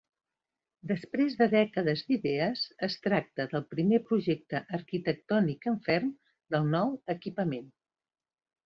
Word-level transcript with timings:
Després 0.91 1.35
de 1.41 1.47
dècades 1.51 2.01
d'idees, 2.07 2.63
es 2.89 2.97
tracta 3.03 3.47
del 3.53 3.67
primer 3.75 4.01
projecte 4.09 4.65
arquitectònic 4.79 5.71
en 5.75 5.79
ferm 5.91 6.13
del 6.57 6.69
nou 6.79 6.99
equipament. 7.19 7.75